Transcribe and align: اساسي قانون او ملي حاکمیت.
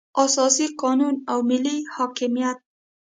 اساسي 0.25 0.67
قانون 0.81 1.15
او 1.31 1.39
ملي 1.49 1.77
حاکمیت. 1.95 2.57